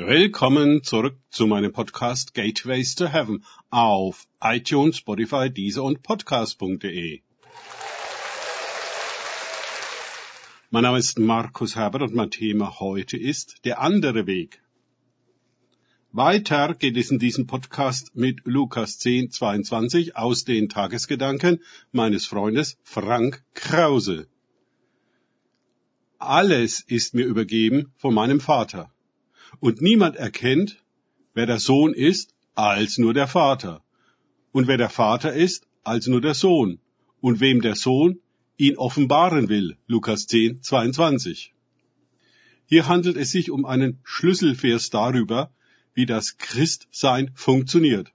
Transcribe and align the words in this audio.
Willkommen 0.00 0.84
zurück 0.84 1.18
zu 1.28 1.48
meinem 1.48 1.72
Podcast 1.72 2.32
Gateways 2.32 2.94
to 2.94 3.08
Heaven 3.08 3.44
auf 3.68 4.28
iTunes, 4.40 4.98
Spotify, 4.98 5.50
Deezer 5.50 5.82
und 5.82 6.04
Podcast.de. 6.04 7.22
Mein 10.70 10.82
Name 10.84 10.98
ist 10.98 11.18
Markus 11.18 11.74
Herbert 11.74 12.02
und 12.02 12.14
mein 12.14 12.30
Thema 12.30 12.78
heute 12.78 13.16
ist 13.16 13.56
der 13.64 13.80
andere 13.80 14.28
Weg. 14.28 14.62
Weiter 16.12 16.74
geht 16.74 16.96
es 16.96 17.10
in 17.10 17.18
diesem 17.18 17.48
Podcast 17.48 18.14
mit 18.14 18.42
Lukas 18.44 19.00
10, 19.00 19.32
22 19.32 20.16
aus 20.16 20.44
den 20.44 20.68
Tagesgedanken 20.68 21.60
meines 21.90 22.24
Freundes 22.24 22.78
Frank 22.84 23.42
Krause. 23.52 24.28
Alles 26.18 26.78
ist 26.78 27.14
mir 27.14 27.26
übergeben 27.26 27.92
von 27.96 28.14
meinem 28.14 28.38
Vater. 28.38 28.92
Und 29.60 29.80
niemand 29.80 30.16
erkennt, 30.16 30.82
wer 31.34 31.46
der 31.46 31.58
Sohn 31.58 31.94
ist, 31.94 32.34
als 32.54 32.98
nur 32.98 33.14
der 33.14 33.28
Vater. 33.28 33.82
Und 34.52 34.66
wer 34.66 34.76
der 34.76 34.90
Vater 34.90 35.32
ist, 35.32 35.66
als 35.84 36.06
nur 36.06 36.20
der 36.20 36.34
Sohn. 36.34 36.80
Und 37.20 37.40
wem 37.40 37.60
der 37.60 37.74
Sohn 37.74 38.20
ihn 38.56 38.76
offenbaren 38.76 39.48
will. 39.48 39.76
Lukas 39.86 40.26
10, 40.26 40.62
22. 40.62 41.54
Hier 42.66 42.86
handelt 42.86 43.16
es 43.16 43.30
sich 43.30 43.50
um 43.50 43.64
einen 43.64 43.98
Schlüsselvers 44.04 44.90
darüber, 44.90 45.50
wie 45.94 46.06
das 46.06 46.36
Christsein 46.36 47.30
funktioniert. 47.34 48.12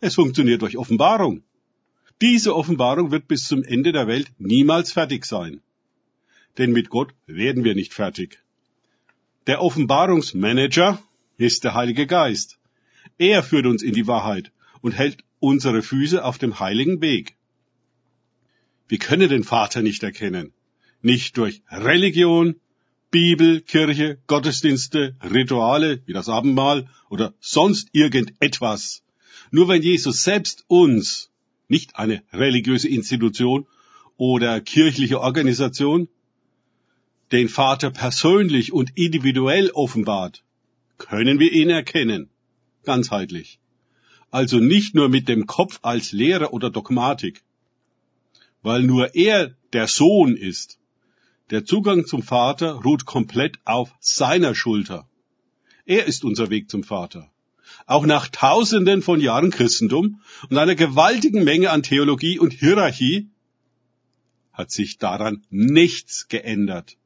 Es 0.00 0.14
funktioniert 0.14 0.62
durch 0.62 0.76
Offenbarung. 0.76 1.44
Diese 2.20 2.56
Offenbarung 2.56 3.10
wird 3.10 3.28
bis 3.28 3.44
zum 3.44 3.62
Ende 3.62 3.92
der 3.92 4.06
Welt 4.06 4.32
niemals 4.38 4.92
fertig 4.92 5.26
sein. 5.26 5.60
Denn 6.58 6.72
mit 6.72 6.88
Gott 6.88 7.14
werden 7.26 7.64
wir 7.64 7.74
nicht 7.74 7.94
fertig. 7.94 8.42
Der 9.48 9.60
Offenbarungsmanager 9.60 11.02
ist 11.36 11.64
der 11.64 11.74
Heilige 11.74 12.06
Geist. 12.06 12.58
Er 13.18 13.42
führt 13.42 13.66
uns 13.66 13.82
in 13.82 13.92
die 13.92 14.06
Wahrheit 14.06 14.52
und 14.82 14.92
hält 14.92 15.24
unsere 15.40 15.82
Füße 15.82 16.24
auf 16.24 16.38
dem 16.38 16.60
heiligen 16.60 17.00
Weg. 17.00 17.34
Wir 18.86 18.98
können 18.98 19.28
den 19.28 19.42
Vater 19.42 19.82
nicht 19.82 20.04
erkennen. 20.04 20.52
Nicht 21.00 21.36
durch 21.38 21.62
Religion, 21.70 22.54
Bibel, 23.10 23.60
Kirche, 23.62 24.18
Gottesdienste, 24.28 25.16
Rituale 25.22 26.02
wie 26.06 26.12
das 26.12 26.28
Abendmahl 26.28 26.88
oder 27.10 27.34
sonst 27.40 27.88
irgendetwas. 27.92 29.02
Nur 29.50 29.68
wenn 29.68 29.82
Jesus 29.82 30.22
selbst 30.22 30.64
uns, 30.68 31.30
nicht 31.66 31.96
eine 31.96 32.22
religiöse 32.32 32.88
Institution 32.88 33.66
oder 34.16 34.60
kirchliche 34.60 35.20
Organisation, 35.20 36.08
den 37.32 37.48
Vater 37.48 37.90
persönlich 37.90 38.72
und 38.72 38.96
individuell 38.96 39.70
offenbart, 39.70 40.44
können 40.98 41.38
wir 41.38 41.52
ihn 41.52 41.70
erkennen, 41.70 42.30
ganzheitlich. 42.84 43.58
Also 44.30 44.58
nicht 44.58 44.94
nur 44.94 45.08
mit 45.08 45.28
dem 45.28 45.46
Kopf 45.46 45.78
als 45.82 46.12
Lehre 46.12 46.52
oder 46.52 46.70
Dogmatik, 46.70 47.42
weil 48.62 48.82
nur 48.82 49.14
er 49.14 49.54
der 49.72 49.88
Sohn 49.88 50.36
ist. 50.36 50.78
Der 51.50 51.64
Zugang 51.64 52.06
zum 52.06 52.22
Vater 52.22 52.72
ruht 52.84 53.04
komplett 53.04 53.58
auf 53.64 53.92
seiner 54.00 54.54
Schulter. 54.54 55.08
Er 55.84 56.06
ist 56.06 56.24
unser 56.24 56.50
Weg 56.50 56.70
zum 56.70 56.84
Vater. 56.84 57.30
Auch 57.86 58.06
nach 58.06 58.28
Tausenden 58.28 59.02
von 59.02 59.20
Jahren 59.20 59.50
Christentum 59.50 60.20
und 60.48 60.56
einer 60.56 60.76
gewaltigen 60.76 61.44
Menge 61.44 61.70
an 61.70 61.82
Theologie 61.82 62.38
und 62.38 62.52
Hierarchie 62.52 63.28
hat 64.52 64.70
sich 64.70 64.98
daran 64.98 65.44
nichts 65.50 66.28
geändert. 66.28 66.96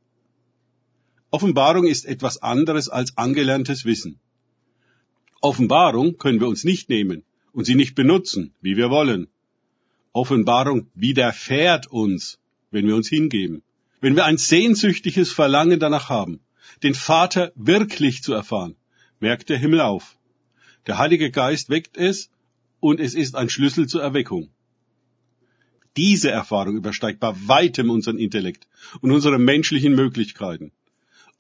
Offenbarung 1.37 1.87
ist 1.87 2.07
etwas 2.07 2.43
anderes 2.43 2.89
als 2.89 3.19
angelerntes 3.19 3.85
Wissen. 3.85 4.19
Offenbarung 5.43 6.17
können 6.17 6.41
wir 6.41 6.49
uns 6.49 6.65
nicht 6.65 6.89
nehmen 6.89 7.25
und 7.53 7.67
sie 7.67 7.75
nicht 7.75 7.95
benutzen, 7.95 8.55
wie 8.63 8.79
wir 8.79 8.89
wollen. 8.89 9.29
Offenbarung 10.15 10.87
widerfährt 10.95 11.89
uns, 11.89 12.39
wenn 12.71 12.87
wir 12.87 12.97
uns 12.97 13.11
hingeben. 13.11 13.63
Wenn 14.01 14.17
wir 14.17 14.25
ein 14.25 14.39
sehnsüchtiges 14.39 15.31
Verlangen 15.31 15.79
danach 15.79 16.09
haben, 16.09 16.41
den 16.83 16.95
Vater 16.95 17.53
wirklich 17.55 18.23
zu 18.23 18.33
erfahren, 18.33 18.75
merkt 19.21 19.51
der 19.51 19.59
Himmel 19.59 19.83
auf. 19.83 20.17
Der 20.87 20.97
Heilige 20.97 21.31
Geist 21.31 21.69
weckt 21.69 21.99
es 21.99 22.31
und 22.81 22.99
es 22.99 23.15
ist 23.15 23.37
ein 23.37 23.51
Schlüssel 23.51 23.87
zur 23.87 24.01
Erweckung. 24.01 24.49
Diese 25.99 26.31
Erfahrung 26.31 26.77
übersteigt 26.77 27.21
bei 27.21 27.35
weitem 27.47 27.91
unseren 27.91 28.17
Intellekt 28.17 28.67
und 29.03 29.13
unsere 29.13 29.39
menschlichen 29.39 29.95
Möglichkeiten. 29.95 30.73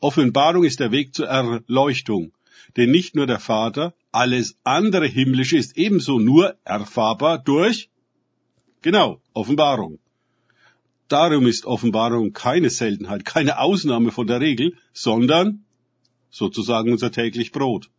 Offenbarung 0.01 0.65
ist 0.65 0.81
der 0.81 0.93
Weg 0.93 1.15
zur 1.15 1.27
Erleuchtung. 1.27 2.33
Denn 2.77 2.91
nicht 2.91 3.15
nur 3.15 3.27
der 3.27 3.39
Vater, 3.39 3.95
alles 4.13 4.57
andere 4.63 5.07
himmlische 5.07 5.57
ist 5.57 5.77
ebenso 5.77 6.19
nur 6.19 6.57
erfahrbar 6.65 7.39
durch, 7.39 7.89
genau, 8.83 9.21
Offenbarung. 9.33 9.99
Darum 11.09 11.47
ist 11.47 11.65
Offenbarung 11.65 12.33
keine 12.33 12.69
Seltenheit, 12.69 13.25
keine 13.25 13.59
Ausnahme 13.59 14.11
von 14.11 14.27
der 14.27 14.41
Regel, 14.41 14.75
sondern 14.93 15.65
sozusagen 16.31 16.93
unser 16.93 17.13
täglich 17.13 17.53
Brot. 17.53 17.91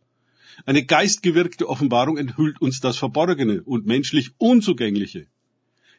Eine 0.66 0.84
geistgewirkte 0.84 1.68
Offenbarung 1.68 2.18
enthüllt 2.18 2.60
uns 2.60 2.80
das 2.80 2.98
Verborgene 2.98 3.62
und 3.62 3.86
menschlich 3.86 4.32
Unzugängliche. 4.38 5.26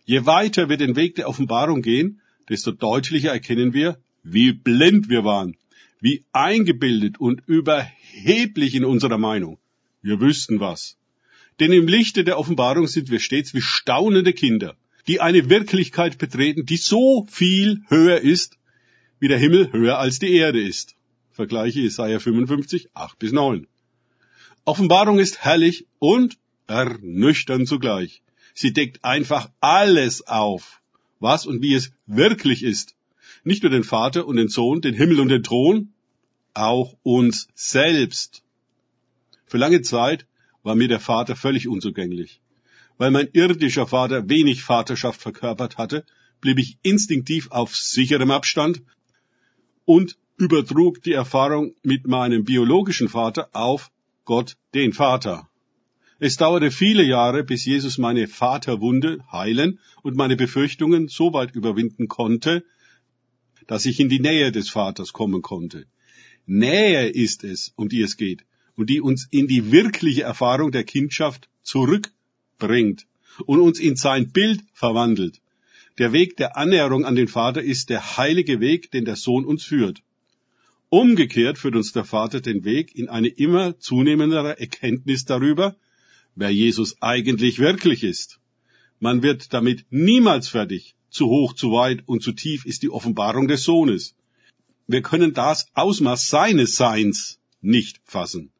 Je 0.05 0.25
weiter 0.25 0.69
wir 0.69 0.77
den 0.77 0.95
Weg 0.95 1.15
der 1.15 1.27
Offenbarung 1.27 1.81
gehen, 1.81 2.21
desto 2.47 2.71
deutlicher 2.71 3.31
erkennen 3.31 3.73
wir, 3.73 3.99
wie 4.23 4.53
blind 4.53 5.09
wir 5.09 5.23
waren 5.23 5.55
wie 6.01 6.23
eingebildet 6.31 7.19
und 7.19 7.41
überheblich 7.45 8.75
in 8.75 8.85
unserer 8.85 9.17
Meinung. 9.17 9.57
Wir 10.01 10.19
wüssten 10.19 10.59
was. 10.59 10.97
Denn 11.59 11.73
im 11.73 11.87
Lichte 11.87 12.23
der 12.23 12.39
Offenbarung 12.39 12.87
sind 12.87 13.09
wir 13.09 13.19
stets 13.19 13.53
wie 13.53 13.61
staunende 13.61 14.33
Kinder, 14.33 14.75
die 15.07 15.19
eine 15.19 15.49
Wirklichkeit 15.49 16.17
betreten, 16.17 16.65
die 16.65 16.77
so 16.77 17.27
viel 17.29 17.81
höher 17.89 18.21
ist, 18.21 18.57
wie 19.19 19.27
der 19.27 19.37
Himmel 19.37 19.73
höher 19.73 19.99
als 19.99 20.19
die 20.19 20.33
Erde 20.33 20.61
ist. 20.61 20.95
Vergleiche 21.31 21.81
Jesaja 21.81 22.19
55, 22.19 22.89
8 22.93 23.19
bis 23.19 23.33
9. 23.33 23.67
Offenbarung 24.63 25.19
ist 25.19 25.43
herrlich 25.43 25.85
und 25.99 26.37
ernüchternd 26.67 27.67
zugleich. 27.67 28.21
Sie 28.53 28.71
deckt 28.71 29.03
einfach 29.03 29.49
alles 29.59 30.27
auf, 30.27 30.81
was 31.19 31.45
und 31.45 31.61
wie 31.61 31.73
es 31.73 31.91
wirklich 32.05 32.63
ist 32.63 32.95
nicht 33.49 33.63
nur 33.63 33.71
den 33.71 33.83
Vater 33.83 34.27
und 34.27 34.37
den 34.37 34.47
Sohn, 34.47 34.79
den 34.79 34.93
Himmel 34.93 35.19
und 35.19 35.29
den 35.29 35.43
Thron, 35.43 35.91
auch 36.53 36.95
uns 37.03 37.47
selbst. 37.55 38.43
Für 39.45 39.57
lange 39.57 39.81
Zeit 39.81 40.27
war 40.63 40.75
mir 40.75 40.87
der 40.87 40.99
Vater 40.99 41.35
völlig 41.35 41.67
unzugänglich. 41.67 42.41
Weil 42.99 43.11
mein 43.11 43.29
irdischer 43.33 43.87
Vater 43.87 44.29
wenig 44.29 44.61
Vaterschaft 44.63 45.21
verkörpert 45.21 45.77
hatte, 45.77 46.05
blieb 46.41 46.59
ich 46.59 46.77
instinktiv 46.83 47.49
auf 47.49 47.75
sicherem 47.75 48.31
Abstand 48.31 48.83
und 49.85 50.17
übertrug 50.37 51.01
die 51.01 51.13
Erfahrung 51.13 51.73
mit 51.81 52.07
meinem 52.07 52.43
biologischen 52.43 53.09
Vater 53.09 53.49
auf 53.53 53.91
Gott, 54.25 54.57
den 54.75 54.93
Vater. 54.93 55.49
Es 56.19 56.37
dauerte 56.37 56.69
viele 56.69 57.03
Jahre, 57.03 57.43
bis 57.43 57.65
Jesus 57.65 57.97
meine 57.97 58.27
Vaterwunde 58.27 59.25
heilen 59.31 59.79
und 60.03 60.15
meine 60.15 60.35
Befürchtungen 60.35 61.07
so 61.07 61.33
weit 61.33 61.55
überwinden 61.55 62.07
konnte, 62.07 62.63
dass 63.69 63.85
ich 63.85 63.99
in 63.99 64.09
die 64.09 64.19
Nähe 64.19 64.51
des 64.51 64.67
Vaters 64.71 65.13
kommen 65.13 65.43
konnte. 65.43 65.85
Nähe 66.47 67.07
ist 67.07 67.43
es, 67.43 67.71
um 67.75 67.87
die 67.87 68.01
es 68.01 68.17
geht 68.17 68.41
und 68.75 68.89
die 68.89 68.99
uns 68.99 69.27
in 69.29 69.45
die 69.47 69.71
wirkliche 69.71 70.23
Erfahrung 70.23 70.71
der 70.71 70.83
Kindschaft 70.83 71.49
zurückbringt 71.61 73.05
und 73.45 73.59
uns 73.59 73.79
in 73.79 73.95
sein 73.95 74.31
Bild 74.31 74.63
verwandelt. 74.73 75.39
Der 75.99 76.13
Weg 76.13 76.35
der 76.37 76.57
Annäherung 76.57 77.05
an 77.05 77.13
den 77.13 77.27
Vater 77.27 77.61
ist 77.61 77.91
der 77.91 78.17
heilige 78.17 78.59
Weg, 78.59 78.89
den 78.89 79.05
der 79.05 79.15
Sohn 79.15 79.45
uns 79.45 79.63
führt. 79.63 80.01
Umgekehrt 80.89 81.59
führt 81.59 81.75
uns 81.75 81.91
der 81.91 82.05
Vater 82.05 82.41
den 82.41 82.65
Weg 82.65 82.95
in 82.95 83.07
eine 83.07 83.27
immer 83.27 83.77
zunehmendere 83.77 84.59
Erkenntnis 84.59 85.25
darüber, 85.25 85.75
wer 86.33 86.49
Jesus 86.49 86.99
eigentlich 87.01 87.59
wirklich 87.59 88.03
ist. 88.03 88.39
Man 88.99 89.21
wird 89.21 89.53
damit 89.53 89.85
niemals 89.91 90.47
fertig, 90.47 90.95
zu 91.09 91.27
hoch, 91.27 91.53
zu 91.53 91.71
weit 91.71 92.03
und 92.07 92.23
zu 92.23 92.31
tief 92.31 92.65
ist 92.65 92.83
die 92.83 92.89
Offenbarung 92.89 93.47
des 93.47 93.63
Sohnes. 93.63 94.15
Wir 94.87 95.01
können 95.01 95.33
das 95.33 95.67
Ausmaß 95.73 96.29
seines 96.29 96.75
Seins 96.75 97.39
nicht 97.61 97.99
fassen. 98.03 98.51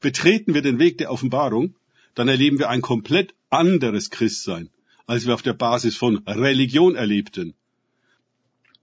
Betreten 0.00 0.54
wir 0.54 0.62
den 0.62 0.78
Weg 0.78 0.98
der 0.98 1.10
Offenbarung, 1.10 1.74
dann 2.14 2.28
erleben 2.28 2.58
wir 2.58 2.68
ein 2.68 2.82
komplett 2.82 3.34
anderes 3.50 4.10
Christsein, 4.10 4.70
als 5.06 5.26
wir 5.26 5.34
auf 5.34 5.42
der 5.42 5.54
Basis 5.54 5.96
von 5.96 6.18
Religion 6.26 6.94
erlebten, 6.96 7.54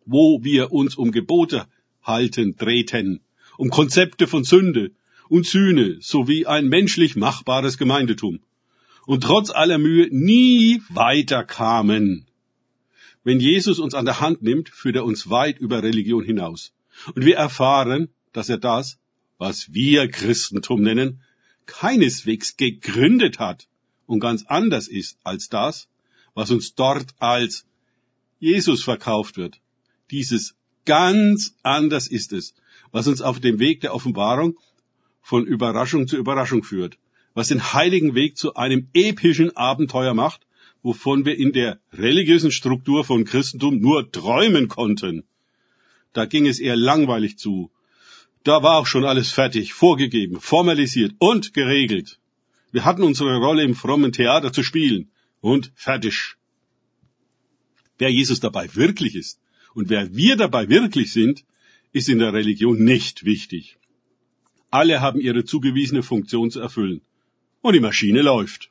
wo 0.05 0.43
wir 0.43 0.71
uns 0.71 0.95
um 0.95 1.11
Gebote 1.11 1.67
halten, 2.03 2.55
drehten, 2.57 3.21
um 3.57 3.69
Konzepte 3.69 4.27
von 4.27 4.43
Sünde 4.43 4.91
und 5.29 5.45
Sühne 5.45 5.97
sowie 6.01 6.45
ein 6.45 6.67
menschlich 6.67 7.15
machbares 7.15 7.77
Gemeindetum 7.77 8.39
und 9.05 9.23
trotz 9.23 9.49
aller 9.49 9.77
Mühe 9.77 10.07
nie 10.11 10.81
weiterkamen. 10.89 12.25
Wenn 13.23 13.39
Jesus 13.39 13.79
uns 13.79 13.93
an 13.93 14.05
der 14.05 14.19
Hand 14.19 14.41
nimmt, 14.41 14.69
führt 14.69 14.95
er 14.95 15.05
uns 15.05 15.29
weit 15.29 15.59
über 15.59 15.83
Religion 15.83 16.23
hinaus. 16.23 16.73
Und 17.13 17.25
wir 17.25 17.37
erfahren, 17.37 18.09
dass 18.33 18.49
er 18.49 18.57
das, 18.57 18.97
was 19.37 19.73
wir 19.73 20.07
Christentum 20.07 20.81
nennen, 20.81 21.21
keineswegs 21.65 22.57
gegründet 22.57 23.39
hat 23.39 23.67
und 24.05 24.19
ganz 24.19 24.43
anders 24.47 24.87
ist 24.87 25.17
als 25.23 25.49
das, 25.49 25.87
was 26.33 26.51
uns 26.51 26.75
dort 26.75 27.13
als 27.19 27.65
Jesus 28.39 28.83
verkauft 28.83 29.37
wird. 29.37 29.61
Dieses 30.09 30.55
ganz 30.85 31.55
anders 31.63 32.07
ist 32.07 32.33
es, 32.33 32.55
was 32.91 33.07
uns 33.07 33.21
auf 33.21 33.39
dem 33.39 33.59
Weg 33.59 33.81
der 33.81 33.93
Offenbarung 33.93 34.57
von 35.21 35.45
Überraschung 35.45 36.07
zu 36.07 36.17
Überraschung 36.17 36.63
führt, 36.63 36.97
was 37.33 37.49
den 37.49 37.73
heiligen 37.73 38.15
Weg 38.15 38.37
zu 38.37 38.55
einem 38.55 38.89
epischen 38.93 39.55
Abenteuer 39.55 40.13
macht, 40.13 40.45
wovon 40.83 41.25
wir 41.25 41.37
in 41.37 41.51
der 41.51 41.79
religiösen 41.93 42.51
Struktur 42.51 43.03
von 43.03 43.25
Christentum 43.25 43.79
nur 43.79 44.11
träumen 44.11 44.67
konnten. 44.67 45.23
Da 46.13 46.25
ging 46.25 46.47
es 46.47 46.59
eher 46.59 46.75
langweilig 46.75 47.37
zu. 47.37 47.71
Da 48.43 48.63
war 48.63 48.77
auch 48.77 48.87
schon 48.87 49.05
alles 49.05 49.31
fertig, 49.31 49.73
vorgegeben, 49.73 50.39
formalisiert 50.41 51.13
und 51.19 51.53
geregelt. 51.53 52.19
Wir 52.71 52.85
hatten 52.85 53.03
unsere 53.03 53.37
Rolle 53.37 53.63
im 53.63 53.75
frommen 53.75 54.11
Theater 54.11 54.51
zu 54.51 54.63
spielen 54.63 55.11
und 55.41 55.71
fertig. 55.75 56.35
Wer 57.97 58.11
Jesus 58.11 58.39
dabei 58.39 58.73
wirklich 58.75 59.15
ist 59.15 59.39
und 59.75 59.89
wer 59.89 60.15
wir 60.15 60.35
dabei 60.35 60.69
wirklich 60.69 61.13
sind, 61.13 61.45
ist 61.93 62.09
in 62.09 62.19
der 62.19 62.33
Religion 62.33 62.83
nicht 62.83 63.25
wichtig. 63.25 63.77
Alle 64.71 65.01
haben 65.01 65.19
ihre 65.19 65.43
zugewiesene 65.43 66.01
Funktion 66.01 66.49
zu 66.49 66.61
erfüllen. 66.61 67.01
Und 67.61 67.73
die 67.73 67.81
Maschine 67.81 68.21
läuft. 68.21 68.69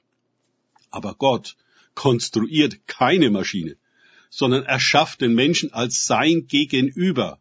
Aber 0.90 1.14
Gott 1.14 1.56
konstruiert 1.94 2.86
keine 2.86 3.30
Maschine, 3.30 3.76
sondern 4.30 4.64
erschafft 4.64 5.20
den 5.20 5.34
Menschen 5.34 5.72
als 5.72 6.06
sein 6.06 6.46
Gegenüber. 6.46 7.40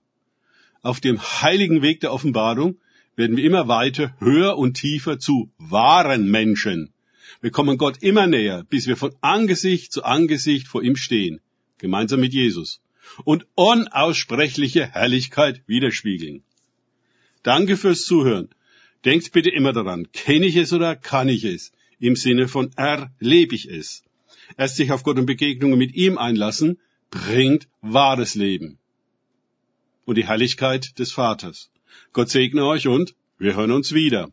Auf 0.81 0.99
dem 0.99 1.21
heiligen 1.21 1.81
Weg 1.81 1.99
der 1.99 2.13
Offenbarung 2.13 2.79
werden 3.15 3.35
wir 3.37 3.43
immer 3.43 3.67
weiter, 3.67 4.15
höher 4.19 4.57
und 4.57 4.75
tiefer 4.75 5.19
zu 5.19 5.51
wahren 5.57 6.29
Menschen. 6.29 6.93
Wir 7.41 7.51
kommen 7.51 7.77
Gott 7.77 8.01
immer 8.01 8.27
näher, 8.27 8.63
bis 8.69 8.87
wir 8.87 8.97
von 8.97 9.13
Angesicht 9.21 9.91
zu 9.91 10.03
Angesicht 10.03 10.67
vor 10.67 10.83
ihm 10.83 10.95
stehen, 10.95 11.41
gemeinsam 11.77 12.21
mit 12.21 12.33
Jesus, 12.33 12.81
und 13.23 13.45
unaussprechliche 13.55 14.87
Herrlichkeit 14.87 15.61
widerspiegeln. 15.67 16.43
Danke 17.43 17.77
fürs 17.77 18.03
Zuhören. 18.03 18.49
Denkt 19.05 19.31
bitte 19.31 19.49
immer 19.49 19.73
daran, 19.73 20.11
kenne 20.11 20.45
ich 20.45 20.57
es 20.57 20.73
oder 20.73 20.95
kann 20.95 21.29
ich 21.29 21.43
es? 21.45 21.71
Im 21.99 22.15
Sinne 22.15 22.47
von 22.47 22.71
erlebe 22.75 23.55
ich 23.55 23.69
es. 23.69 24.03
Erst 24.57 24.75
sich 24.75 24.91
auf 24.91 25.03
Gott 25.03 25.17
und 25.17 25.25
Begegnungen 25.25 25.77
mit 25.77 25.93
ihm 25.93 26.17
einlassen, 26.17 26.79
bringt 27.11 27.67
wahres 27.81 28.35
Leben. 28.35 28.77
Und 30.05 30.15
die 30.15 30.27
Heiligkeit 30.27 30.97
des 30.99 31.11
Vaters. 31.11 31.71
Gott 32.13 32.29
segne 32.29 32.65
euch 32.65 32.87
und 32.87 33.15
wir 33.37 33.55
hören 33.55 33.71
uns 33.71 33.93
wieder. 33.93 34.31